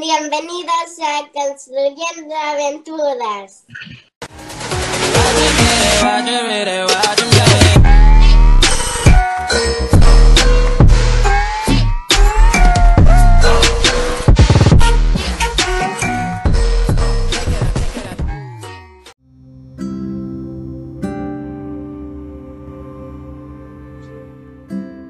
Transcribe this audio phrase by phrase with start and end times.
[0.00, 3.66] Bienvenidos a Construyendo Aventuras.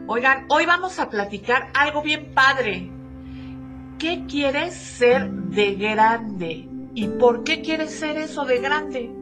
[0.09, 2.91] Oigan, hoy vamos a platicar algo bien padre.
[4.03, 6.69] ¿Qué quieres ser de grande?
[6.93, 9.15] ¿Y por qué quieres ser eso de grande?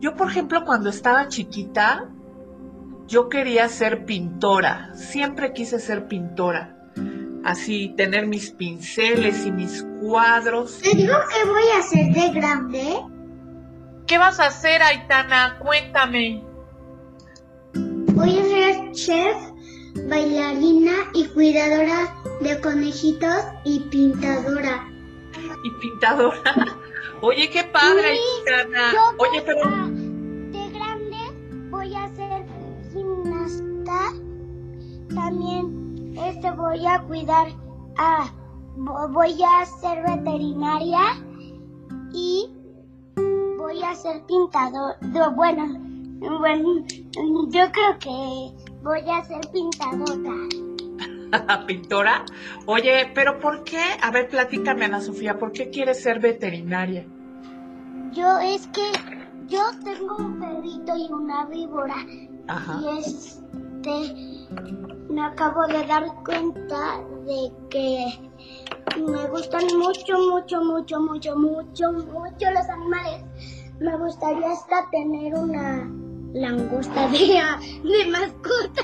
[0.00, 2.08] Yo, por ejemplo, cuando estaba chiquita,
[3.06, 4.94] yo quería ser pintora.
[4.94, 6.74] Siempre quise ser pintora.
[7.44, 10.78] Así, tener mis pinceles y mis cuadros.
[10.78, 12.96] ¿Te digo qué voy a hacer de grande?
[14.06, 15.58] ¿Qué vas a hacer, Aitana?
[15.58, 16.42] Cuéntame.
[17.74, 19.36] Voy a ser chef,
[20.08, 24.88] bailarina y cuidadora de conejitos y pintadora.
[25.64, 26.76] Y pintadora.
[27.20, 28.18] Oye, qué padre.
[28.92, 29.60] Yo Oye, pero...
[29.66, 32.44] de grande voy a ser
[32.92, 34.12] gimnasta.
[35.14, 37.48] También este voy a cuidar
[37.96, 38.26] a
[38.76, 41.00] vo- voy a ser veterinaria
[42.12, 42.50] y
[43.56, 44.94] voy a ser pintador.
[45.02, 45.66] no, Bueno,
[46.38, 46.84] bueno,
[47.48, 50.73] yo creo que voy a ser pintadora.
[51.66, 52.24] pintora.
[52.66, 53.82] Oye, pero ¿por qué?
[54.02, 57.06] A ver, platícame, Ana Sofía, ¿por qué quieres ser veterinaria?
[58.12, 58.92] Yo es que
[59.46, 61.96] yo tengo un perrito y una víbora.
[62.48, 62.80] Ajá.
[62.80, 64.48] Y este,
[65.10, 68.30] me acabo de dar cuenta de que
[68.96, 73.24] me gustan mucho, mucho, mucho, mucho, mucho, mucho los animales.
[73.80, 75.90] Me gustaría hasta tener una
[76.32, 77.18] langosta de,
[77.82, 78.82] de mascota.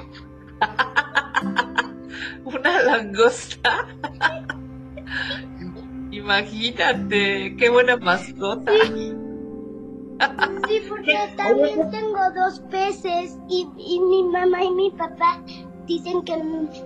[2.45, 3.87] Una langosta.
[6.11, 8.73] Imagínate, qué buena mascota.
[10.69, 15.41] Sí, porque también tengo dos peces y, y mi mamá y mi papá
[15.87, 16.79] dicen que me-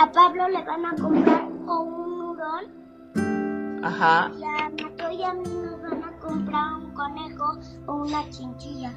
[0.00, 4.30] a Pablo le van a comprar o un hurón Ajá.
[4.38, 8.92] y a Mateo y a mí nos van a comprar un conejo o una chinchilla.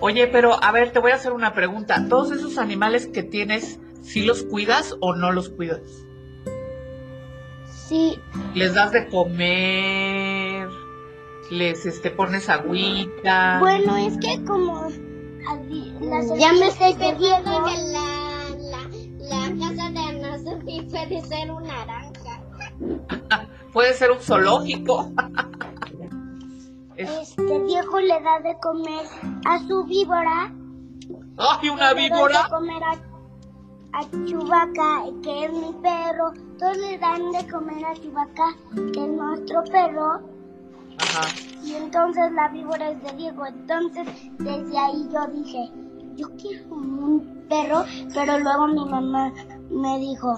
[0.00, 2.08] Oye, pero a ver, te voy a hacer una pregunta.
[2.08, 5.80] ¿Todos esos animales que tienes, sí los cuidas o no los cuidas?
[7.88, 8.18] Sí,
[8.54, 10.68] ¿Les das de comer?
[11.50, 13.58] ¿Les este, pones agüita?
[13.60, 14.88] bueno, es que como
[16.00, 21.50] las ya me estoy perdiendo que la, la, la casa de Ana Sofía puede ser
[21.50, 22.42] una naranja.
[23.72, 25.10] Puede ser un zoológico.
[26.96, 29.06] Es- Este Diego le da de comer
[29.46, 30.52] a su víbora
[31.38, 32.42] ¡Ay, una Le doy víbora!
[32.44, 33.11] de comer a,
[33.92, 36.32] a Chubaca, que es mi perro.
[36.58, 38.56] Todos le dan de comer a Chubaca,
[38.92, 40.20] que es nuestro perro.
[40.98, 41.28] Ajá.
[41.64, 43.46] Y entonces la víbora es de Diego.
[43.46, 44.06] Entonces,
[44.38, 45.70] desde ahí yo dije,
[46.16, 49.32] yo quiero un perro, pero luego mi mamá
[49.70, 50.36] me dijo,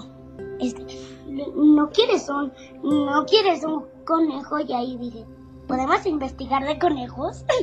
[0.61, 0.85] este,
[1.27, 4.61] no quieres un, no quieres un conejo.
[4.61, 5.25] Y ahí dije,
[5.67, 7.45] ¿podemos investigar de conejos?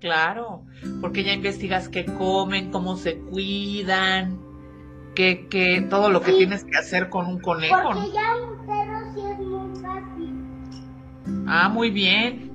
[0.00, 0.62] Claro,
[1.02, 4.38] porque ya investigas qué comen, cómo se cuidan,
[5.50, 6.38] qué, todo lo que Sí.
[6.38, 7.76] tienes que hacer con un conejo.
[7.76, 7.90] ¿no?
[7.90, 11.44] Porque ya un perro sí es muy fácil.
[11.48, 12.50] Ah, muy bien.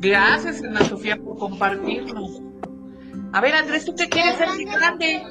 [0.00, 2.40] Gracias, Ana Sofía, por compartirnos.
[3.32, 5.22] A ver, Andrés, ¿tú qué quieres ser de grande?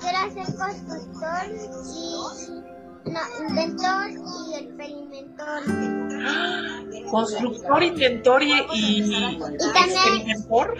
[0.00, 1.46] Quiero ser constructor
[1.94, 5.62] y no, inventor y experimentor.
[7.10, 9.10] Constructor, inventor y, y
[9.72, 10.76] también- experimentor.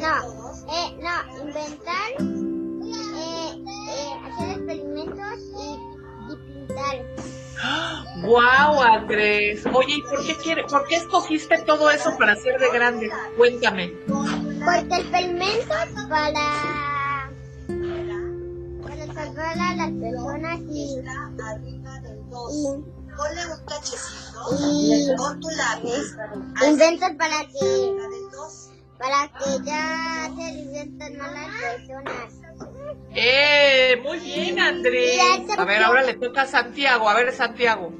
[0.00, 0.14] No,
[0.72, 1.16] eh, no,
[1.46, 2.10] inventar,
[4.32, 6.96] hacer experimentos y, y pintar.
[8.22, 9.64] Wow, Andrés.
[9.72, 13.10] Oye, ¿y por qué quiere, por qué escogiste todo eso para ser de grande?
[13.36, 13.92] Cuéntame.
[14.06, 17.30] Porque experimentos para,
[18.82, 20.98] para salvar a las personas y,
[22.52, 26.16] y Ponle un cachecito y con tu lápiz.
[26.66, 27.94] inventos para que
[28.98, 32.51] para que ya se diviertan más las personas.
[33.14, 34.00] ¡Eh!
[34.02, 35.20] Muy bien, Andrés.
[35.56, 37.08] A ver, ahora le toca a Santiago.
[37.08, 37.92] A ver, Santiago.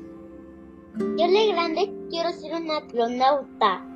[0.99, 3.87] Yo de grande quiero ser un astronauta.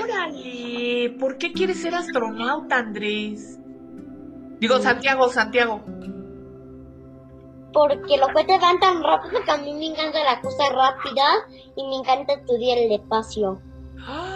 [0.00, 3.58] Órale, ¿por qué quieres ser astronauta, Andrés?
[4.60, 5.82] Digo, Santiago, Santiago.
[7.72, 11.24] Porque los cohetes van tan rápido que a mí me encanta la cosa rápida
[11.76, 13.60] y me encanta estudiar el espacio.
[13.98, 14.33] ¡Ah!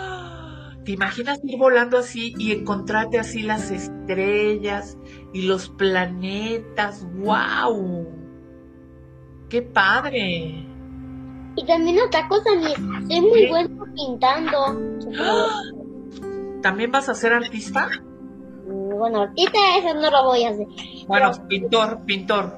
[0.89, 4.97] ¿Te imaginas ir volando así y encontrarte así las estrellas
[5.35, 7.07] y los planetas?
[7.13, 8.09] ¡Wow!
[9.51, 10.67] ¡Qué padre!
[11.57, 12.75] Y también otra cosa, mi,
[13.07, 14.81] soy muy bueno pintando.
[16.63, 17.91] ¿También vas a ser artista?
[18.67, 20.69] Bueno, ahorita eso no lo voy a hacer.
[21.07, 22.51] Bueno, pintor, pintor.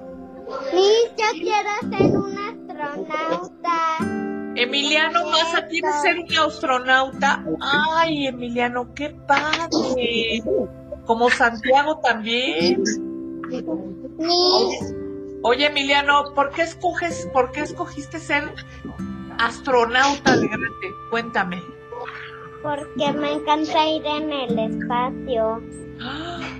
[0.73, 3.90] Miss, yo quiero ser un astronauta.
[4.57, 7.45] Emiliano Maza quiere ser un astronauta.
[7.61, 10.43] Ay, Emiliano, qué padre.
[11.07, 12.83] Como Santiago también.
[15.43, 18.53] Oye, Emiliano, ¿por qué escoges, por qué escogiste ser
[19.39, 20.87] astronauta de grande?
[21.11, 21.63] Cuéntame.
[22.63, 25.63] porque me encanta ir en el espacio.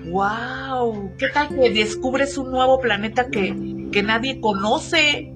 [0.07, 1.13] ¡Wow!
[1.19, 5.35] ¿Qué tal que descubres un nuevo planeta que, que nadie conoce?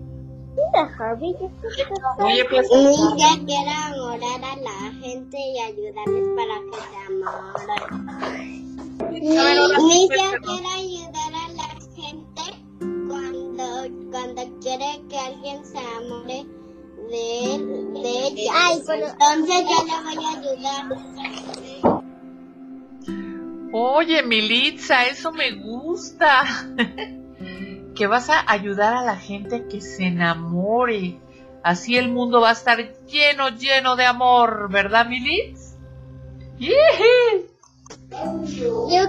[2.18, 2.68] Oye, pues,
[4.44, 8.08] a la gente y ayudarles para que se enamoren.
[8.10, 10.46] A ver, ahora sí, Miss, yo cuéntanos.
[10.46, 12.44] quiero ayudar a la gente
[13.08, 13.66] cuando,
[14.10, 16.46] cuando quiere que alguien se enamore
[17.10, 18.52] de, él, de ella.
[18.72, 19.06] Entonces
[19.48, 20.84] yo le voy a ayudar.
[23.72, 26.44] Oye, Militza, eso me gusta.
[27.94, 31.18] que vas a ayudar a la que que se enamore.
[31.62, 35.76] Así el mundo va a estar lleno, lleno de amor, ¿verdad, Militz?
[36.58, 36.74] Yo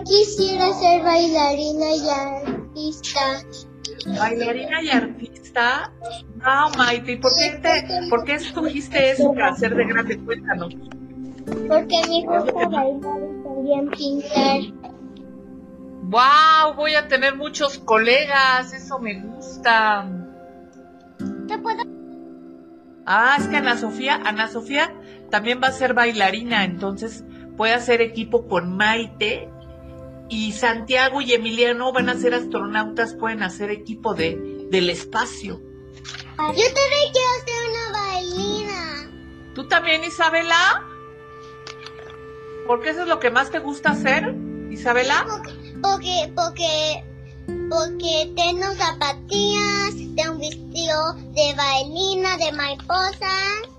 [0.04, 3.44] quisiera ser bailarina y artista.
[4.18, 5.94] Bailarina y artista.
[6.42, 10.18] Ah, Maite, ¿y por qué, te, por qué escogiste eso para ser de grande?
[10.20, 10.74] Cuéntanos.
[11.68, 13.00] Porque me gusta bailar y
[13.44, 14.62] también pintar.
[16.07, 16.75] ¡Wow!
[16.75, 20.07] Voy a tener muchos colegas, eso me gusta.
[21.48, 21.84] ¿Te puedo?
[23.07, 24.94] Ah, es que Ana Sofía, Ana Sofía
[25.31, 27.24] también va a ser bailarina, entonces
[27.57, 29.50] puede hacer equipo con Maite
[30.30, 35.60] y Santiago y Emiliano van a ser astronautas, pueden hacer equipo de, del espacio.
[36.38, 39.12] Yo también quiero ser una bailarina.
[39.56, 40.84] ¿Tú también, Isabela?
[42.68, 44.36] ¿Por qué eso es lo que más te gusta hacer,
[44.69, 45.25] Isabela?
[45.28, 47.04] Porque, porque,
[47.70, 53.70] porque tengo zapatillas, tengo un vestido de bailarina, de mariposas.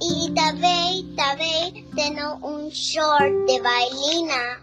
[0.00, 4.60] Y también, también tengo un short de bailarina.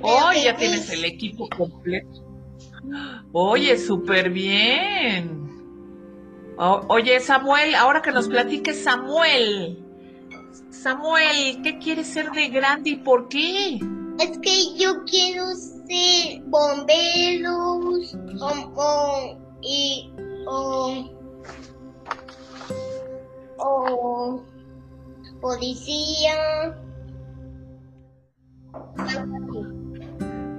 [0.00, 2.22] Hoy ya tienes el equipo completo.
[3.32, 5.48] Oye, súper bien.
[6.58, 9.78] O- oye, Samuel, ahora que nos platiques, Samuel.
[10.70, 13.78] Samuel, ¿qué quieres ser de grande y por qué?
[14.20, 20.12] Es que yo quiero ser bomberos o, o- y
[20.46, 21.10] o,
[23.58, 24.42] o
[25.40, 26.78] policía.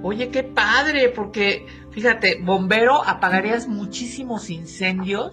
[0.02, 5.32] Oye, qué padre, porque fíjate, bombero apagarías muchísimos incendios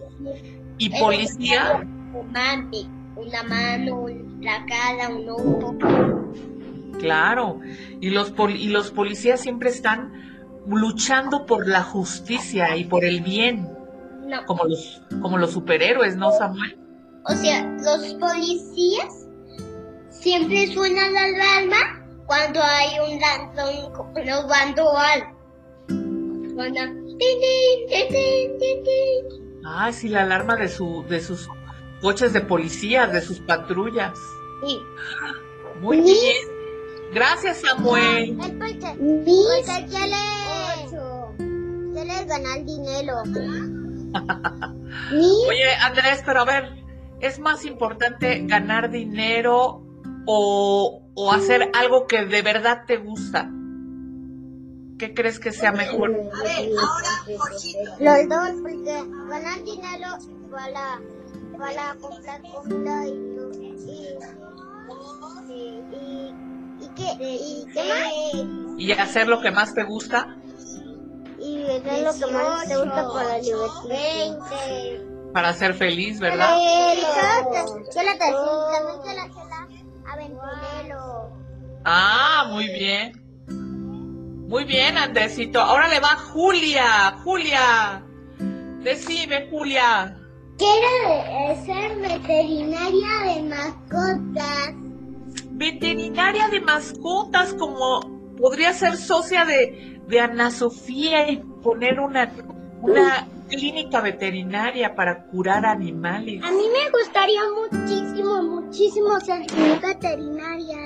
[0.78, 1.86] y policía,
[3.16, 4.06] una mano,
[4.42, 6.23] la cara, un ojo.
[7.04, 7.60] Claro,
[8.02, 10.12] y los pol- y los policías siempre están
[10.68, 13.68] luchando por la justicia y por el bien,
[14.26, 14.46] No.
[14.46, 16.78] como los como los superhéroes, ¿no, Samuel?
[17.26, 19.28] O sea, los policías
[20.10, 23.94] siempre suenan la alarma cuando hay un ladrón
[24.26, 25.34] robando algo.
[29.66, 31.48] Ah, sí, la alarma de su de sus
[32.02, 34.18] coches de policía, de sus patrullas.
[34.66, 34.80] Sí.
[35.82, 36.36] Muy bien.
[37.14, 38.36] Gracias, Samuel.
[38.36, 38.48] Mis
[41.94, 43.24] se les gana el dinero.
[43.26, 44.14] Mis
[45.48, 46.84] Oye, Andrés, pero a ver,
[47.20, 49.84] ¿es más importante ganar dinero
[50.26, 53.50] o, o hacer algo que de verdad te gusta?
[54.98, 56.12] ¿Qué crees que sea mejor?
[56.12, 60.08] A ver, ahora, Jorgito, los dos, porque ganar dinero
[60.50, 61.00] para,
[61.58, 63.12] para comprar comida y,
[63.60, 63.74] y,
[65.50, 66.53] y, y,
[67.04, 68.80] y qué, y qué más.
[68.80, 70.36] ¿Y hacer lo que más te gusta?
[71.40, 73.88] Y lo que más te gusta para divertirte.
[73.88, 75.34] 20.
[75.34, 76.58] Para ser feliz, ¿verdad?
[76.58, 79.68] Yo la también se la chela
[80.12, 81.32] aventurero.
[81.86, 83.24] Ah, muy bien.
[84.48, 85.60] Muy bien, Andresito.
[85.60, 87.18] Ahora le va Julia.
[87.24, 88.04] Julia.
[88.84, 90.16] Decime, Julia.
[90.58, 94.83] Quiero ser veterinaria de mascotas.
[95.56, 98.02] Veterinaria de mascotas, como
[98.38, 102.32] podría ser socia de, de Ana Sofía y poner una,
[102.82, 106.42] una clínica veterinaria para curar animales.
[106.44, 109.42] A mí me gustaría muchísimo, muchísimo ser
[109.82, 110.78] veterinaria.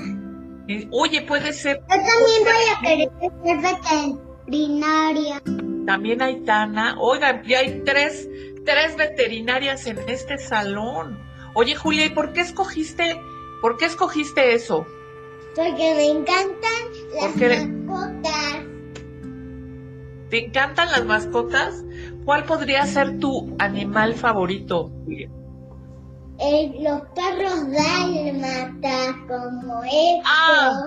[0.67, 3.09] Eh, Oye, puede ser, Yo también voy a querer
[3.43, 3.57] ser
[4.45, 5.41] veterinaria.
[5.85, 6.97] también hay Tana.
[6.99, 8.27] Oigan, ya hay tres,
[8.65, 11.17] tres veterinarias en este salón.
[11.53, 13.19] Oye, Julia, ¿y por qué escogiste,
[13.61, 14.85] por qué escogiste eso?
[15.55, 16.77] Porque me encantan
[17.15, 18.65] las mascotas.
[20.29, 21.83] ¿Te encantan las mascotas?
[22.25, 25.29] ¿Cuál podría ser tu animal favorito, Julia?
[26.39, 30.23] Eh, los perros dálmatas, como estos.
[30.25, 30.85] Ah,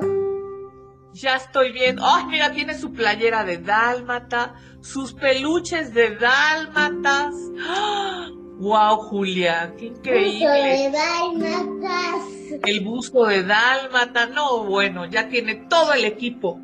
[1.13, 2.05] ya estoy viendo.
[2.05, 7.35] Ay, mira, tiene su playera de dálmata, sus peluches de dálmatas.
[8.59, 9.75] ¡Wow, Julia!
[9.77, 10.47] ¡Qué increíble!
[10.47, 12.40] Buzo de dálmatas.
[12.65, 14.27] El buzo de dálmata.
[14.27, 16.59] No, bueno, ya tiene todo el equipo.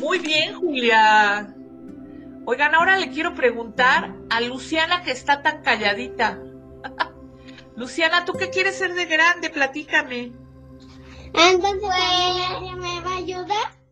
[0.00, 1.54] Muy bien, Julia.
[2.44, 6.38] Oigan, ahora le quiero preguntar a Luciana que está tan calladita.
[7.76, 9.48] Luciana, ¿tú qué quieres ser de grande?
[9.50, 10.32] Platícame.
[11.34, 11.90] Entonces,
[12.60, 13.82] ¿ella me va a ayudar?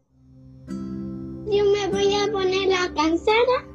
[1.47, 3.67] Yo me voy a poner la cansada.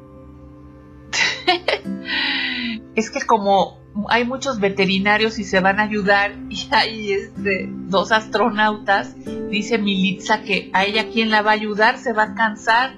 [2.95, 8.11] es que como hay muchos veterinarios y se van a ayudar y hay este, dos
[8.11, 9.15] astronautas,
[9.49, 12.95] dice Militza que a ella quien la va a ayudar se va a cansar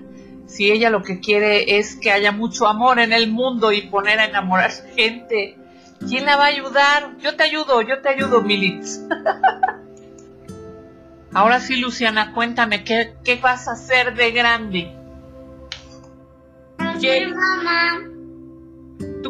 [0.47, 4.19] si ella lo que quiere es que haya mucho amor en el mundo y poner
[4.19, 5.57] a enamorar gente.
[6.07, 7.17] ¿Quién la va a ayudar?
[7.19, 9.01] Yo te ayudo, yo te ayudo, Militz.
[11.33, 14.91] Ahora sí, Luciana, cuéntame, ¿qué, qué vas a hacer de grande?
[16.99, 18.16] Ser mamá.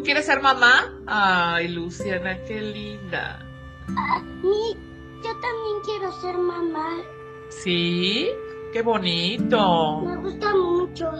[0.08, 0.94] ¿Tú quieres ser mamá?
[1.06, 3.46] Ay, Luciana, qué linda.
[3.90, 7.04] Ah, yo también quiero ser mamá.
[7.50, 8.30] ¿Sí?
[8.72, 10.04] Qué bonito.
[10.06, 11.12] Me gusta mucho.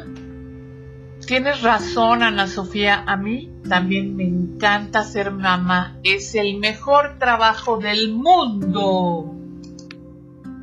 [1.26, 3.04] Tienes razón, Ana Sofía.
[3.06, 5.98] A mí también me encanta ser mamá.
[6.04, 9.36] Es el mejor trabajo del mundo.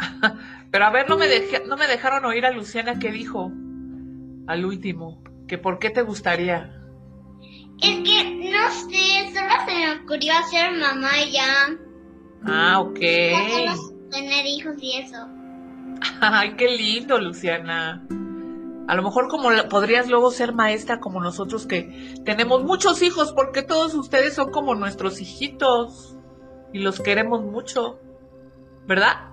[0.71, 1.27] Pero a ver, no me,
[1.69, 3.53] no me dejaron oír a Luciana que dijo
[4.47, 5.23] al último.
[5.47, 6.84] Que por qué te gustaría.
[7.85, 11.77] Es que no sé, solo se me ocurrió ser mamá ya.
[12.47, 12.99] Ah, ok.
[14.11, 15.29] tener hijos y eso.
[16.21, 18.07] Ay, qué lindo, Luciana.
[18.89, 23.63] A lo mejor como podrías luego ser maestra como nosotros que tenemos muchos hijos porque
[23.63, 26.17] todos ustedes son como nuestros hijitos
[26.73, 27.99] y los queremos mucho,
[28.87, 29.29] ¿verdad?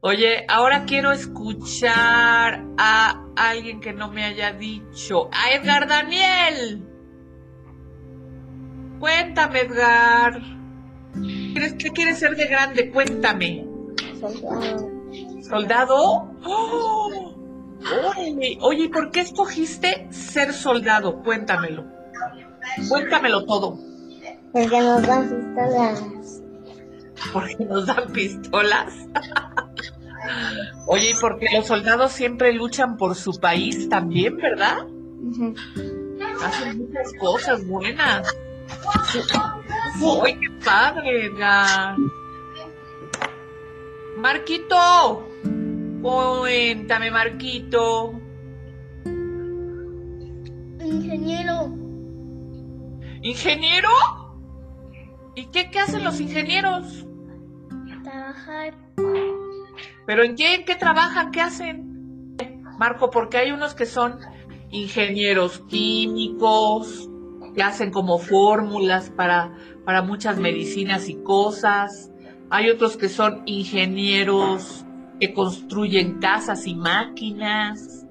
[0.02, 6.83] Oye, ahora quiero escuchar a alguien que no me haya dicho, a Edgar Daniel.
[8.99, 10.40] Cuéntame, Edgar.
[11.78, 12.90] ¿Qué quieres ser de grande?
[12.90, 13.66] Cuéntame.
[14.19, 14.90] Soldado.
[15.42, 16.35] ¿Soldado?
[16.47, 17.35] ¡Oh!
[18.62, 21.23] Oye, ¿por qué escogiste ser soldado?
[21.23, 21.85] Cuéntamelo.
[22.88, 23.78] Cuéntamelo todo.
[24.52, 26.42] Porque nos dan pistolas.
[27.35, 28.95] Porque nos dan pistolas.
[30.87, 34.87] Oye, y porque los soldados siempre luchan por su país también, ¿verdad?
[36.45, 38.35] Hacen muchas cosas buenas.
[40.25, 41.31] ¡Ay, qué padre!
[44.17, 45.29] Marquito,
[46.03, 48.21] cuéntame, Marquito.
[50.81, 51.75] Ingeniero.
[53.23, 53.89] ¿Ingeniero?
[55.35, 57.07] ¿Y qué, qué hacen los ingenieros?
[58.03, 58.75] Trabajar.
[60.11, 61.31] ¿Pero en qué, en qué trabajan?
[61.31, 62.35] ¿Qué hacen?
[62.81, 64.19] Marco, porque hay unos que son
[64.73, 67.09] ingenieros químicos,
[67.55, 72.11] que hacen como fórmulas para, para muchas medicinas y cosas.
[72.50, 74.85] Hay otros que son ingenieros
[75.21, 78.05] que construyen casas y máquinas.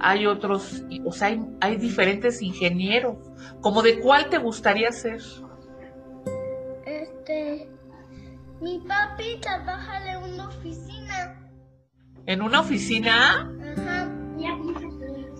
[0.00, 3.16] Hay otros, o sea, hay, hay diferentes ingenieros.
[3.62, 5.22] ¿Como de cuál te gustaría ser?
[6.84, 7.70] Este,
[8.60, 11.37] mi papi trabaja en una oficina.
[12.28, 13.50] ¿En una oficina?
[13.78, 14.06] Ajá.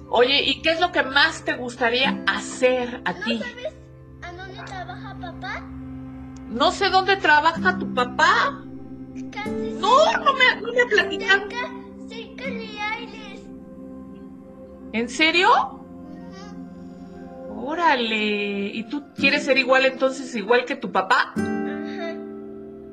[0.09, 3.39] Oye, ¿y qué es lo que más te gustaría hacer a ti?
[3.39, 3.75] ¿No sabes
[4.23, 5.61] a dónde trabaja papá?
[6.49, 8.63] No sé dónde trabaja tu papá.
[9.31, 11.41] Casi No, no me, no me platican.
[11.41, 11.71] cerca,
[12.09, 12.69] cerca de.
[14.95, 15.51] ¿En serio?
[17.55, 18.69] Órale.
[18.69, 21.35] ¿Y tú quieres ser igual entonces, igual que tu papá?
[21.37, 22.17] Ajá.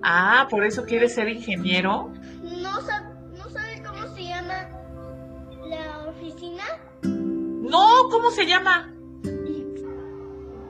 [0.03, 2.11] Ah, por eso quieres ser ingeniero.
[7.69, 8.93] No, ¿cómo se llama?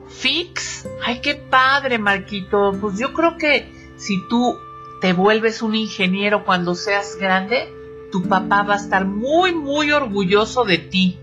[0.08, 0.88] Fix.
[1.04, 2.72] Ay, qué padre, Marquito.
[2.80, 4.56] Pues yo creo que si tú
[5.00, 7.72] te vuelves un ingeniero cuando seas grande,
[8.10, 11.18] tu papá va a estar muy, muy orgulloso de ti.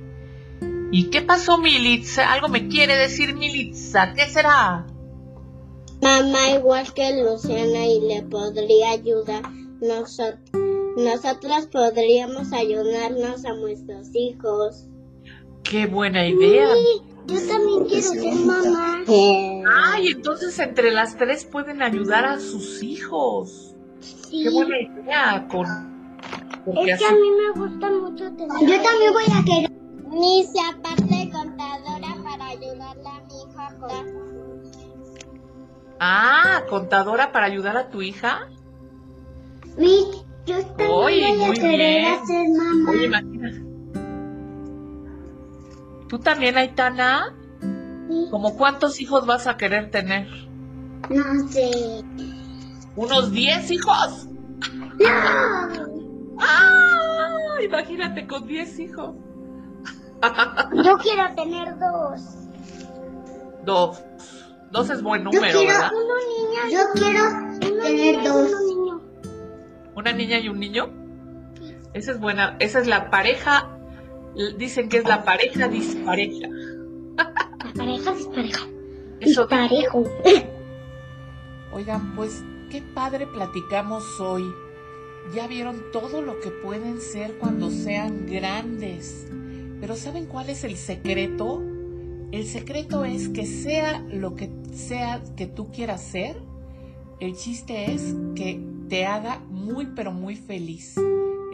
[0.92, 2.32] ¿Y qué pasó, Militza?
[2.32, 4.14] Algo me quiere decir Militza.
[4.14, 4.86] ¿Qué será?
[6.02, 9.42] Mamá igual que Luciana y le podría ayudar.
[9.82, 10.40] Nosotros,
[10.98, 14.86] nosotros podríamos ayudarnos a nuestros hijos.
[15.64, 16.68] Qué buena idea.
[17.26, 19.04] Yo también quiero ser mamá.
[19.08, 23.74] Ay, entonces entre las tres pueden ayudar a sus hijos.
[24.02, 24.44] Sí.
[24.44, 25.48] Qué buena idea.
[25.50, 25.66] Con,
[26.66, 28.60] porque Es que a así- mí me gusta mucho tener.
[28.62, 29.72] Yo también voy a querer.
[30.12, 34.24] Ni se aparte contadora para ayudarle a mi hija con
[36.00, 38.48] Ah, contadora para ayudar a tu hija.
[39.78, 40.06] Mi,
[40.46, 42.28] yo también Oye, voy a muy querer bien.
[42.28, 42.92] ser mamá.
[42.92, 43.64] Oye, imagina.
[46.14, 47.34] ¿Tú también, Aitana?
[48.08, 48.28] Sí.
[48.30, 50.28] ¿Como cuántos hijos vas a querer tener?
[51.10, 52.04] No sé.
[52.96, 54.28] ¿Unos 10 hijos?
[55.00, 56.38] No.
[56.40, 57.58] ¡Ah!
[57.66, 59.16] Imagínate con 10 hijos.
[60.84, 62.22] Yo quiero tener dos.
[63.66, 64.04] Dos.
[64.70, 65.92] Dos es buen Yo número, quiero ¿verdad?
[65.96, 66.62] uno niña.
[66.70, 68.52] Yo quiero tener dos.
[69.96, 70.94] ¿Una niña y un niño?
[71.96, 72.56] Esa es buena.
[72.60, 73.73] Esa es la pareja.
[74.58, 76.48] Dicen que es la pareja dispareja.
[77.18, 78.68] La pareja dispareja.
[79.20, 80.04] Eso Disparejo.
[81.72, 84.44] Oigan, pues qué padre platicamos hoy.
[85.36, 89.28] Ya vieron todo lo que pueden ser cuando sean grandes.
[89.80, 91.62] Pero ¿saben cuál es el secreto?
[92.32, 96.36] El secreto es que sea lo que sea que tú quieras ser,
[97.20, 98.60] el chiste es que
[98.90, 100.96] te haga muy pero muy feliz.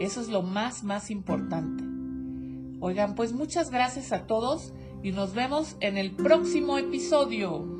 [0.00, 1.89] Eso es lo más más importante.
[2.80, 4.72] Oigan, pues muchas gracias a todos
[5.02, 7.79] y nos vemos en el próximo episodio.